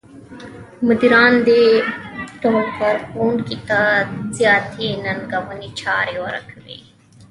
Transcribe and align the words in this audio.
مديران 0.87 1.33
دې 1.47 1.63
ډول 2.41 2.65
کار 2.79 2.95
کوونکو 3.09 3.55
ته 3.67 3.79
زیاتې 4.37 4.87
ننګوونکې 5.03 5.69
چارې 5.81 6.15
ورکوي. 6.25 6.79